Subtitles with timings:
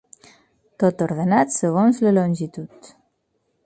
[0.85, 2.95] Tot ordenat segons la longitud.